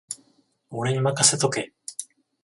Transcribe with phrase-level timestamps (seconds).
[0.71, 1.73] 俺にまかせとけ